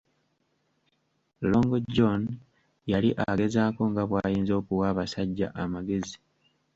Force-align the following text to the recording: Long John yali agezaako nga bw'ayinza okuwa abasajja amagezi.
Long 1.49 1.71
John 1.93 2.21
yali 2.91 3.09
agezaako 3.29 3.81
nga 3.91 4.03
bw'ayinza 4.09 4.53
okuwa 4.61 4.85
abasajja 4.91 5.47
amagezi. 5.63 6.17